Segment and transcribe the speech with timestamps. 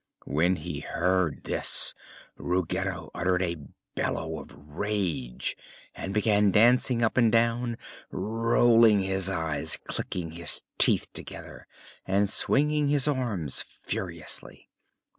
[0.25, 1.93] When he heard this
[2.35, 3.57] Ruggedo uttered a
[3.93, 5.55] bellow of rage
[5.93, 7.77] and began dancing up and down,
[8.09, 11.67] rolling his eyes, clicking his teeth together
[12.03, 14.71] and swinging his arms furiously.